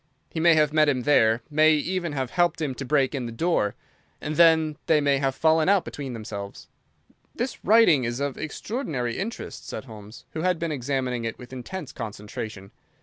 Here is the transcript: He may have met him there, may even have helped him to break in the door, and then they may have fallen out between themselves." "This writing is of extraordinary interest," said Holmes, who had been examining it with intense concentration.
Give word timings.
He 0.31 0.39
may 0.39 0.55
have 0.55 0.73
met 0.73 0.89
him 0.89 1.03
there, 1.03 1.43
may 1.51 1.73
even 1.73 2.13
have 2.13 2.31
helped 2.31 2.59
him 2.59 2.73
to 2.73 2.83
break 2.83 3.13
in 3.13 3.27
the 3.27 3.31
door, 3.31 3.75
and 4.19 4.35
then 4.35 4.77
they 4.87 4.99
may 4.99 5.19
have 5.19 5.35
fallen 5.35 5.69
out 5.69 5.85
between 5.85 6.13
themselves." 6.13 6.69
"This 7.35 7.63
writing 7.63 8.03
is 8.03 8.19
of 8.19 8.35
extraordinary 8.35 9.19
interest," 9.19 9.67
said 9.67 9.85
Holmes, 9.85 10.25
who 10.31 10.41
had 10.41 10.57
been 10.57 10.71
examining 10.71 11.23
it 11.23 11.37
with 11.37 11.53
intense 11.53 11.91
concentration. 11.91 12.71